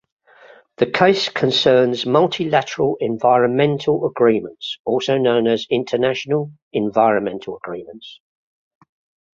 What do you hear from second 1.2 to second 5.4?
concerns multilateral environmental agreements also